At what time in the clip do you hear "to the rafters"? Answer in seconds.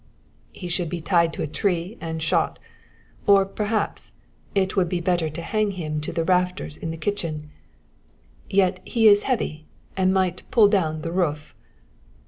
6.01-6.75